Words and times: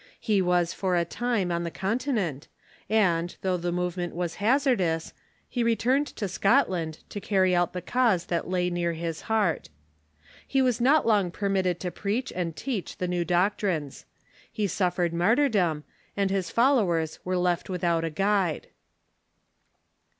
He 0.19 0.41
was 0.41 0.73
for 0.73 0.95
a 0.95 1.05
time 1.05 1.51
on 1.51 1.63
the 1.63 1.69
Continent, 1.69 2.47
and, 2.89 3.37
though 3.43 3.55
the 3.55 3.71
movement 3.71 4.15
was 4.15 4.37
hazardous, 4.41 5.13
he 5.47 5.61
returned 5.63 6.07
to 6.07 6.27
Scot 6.27 6.71
land, 6.71 7.07
to 7.09 7.21
carry 7.21 7.53
out 7.55 7.73
the 7.73 7.83
cause 7.83 8.25
that 8.25 8.49
lay 8.49 8.71
near 8.71 8.93
his 8.93 9.21
heart. 9.29 9.69
He 10.47 10.59
was 10.59 10.81
not 10.81 11.05
long 11.05 11.29
permitted 11.29 11.79
to 11.81 11.91
preach 11.91 12.33
and 12.35 12.55
teach 12.55 12.97
the 12.97 13.07
new 13.07 13.23
doctrines. 13.23 14.05
He 14.51 14.65
suffered 14.65 15.13
martyrdom, 15.13 15.83
and 16.17 16.31
his 16.31 16.49
followers 16.49 17.19
were 17.23 17.37
left 17.37 17.69
without 17.69 18.03
a 18.03 18.09
guide. 18.09 18.69